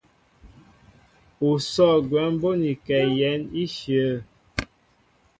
Ú 1.47 1.49
sɔ̂ 1.71 1.91
gwɛm 2.09 2.29
bónikɛ 2.41 2.97
yɛ̌n 3.17 3.39
íshyə̂. 3.63 4.13